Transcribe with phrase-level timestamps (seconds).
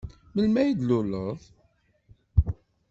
[0.33, 1.39] Melmi ay d-tluleḍ?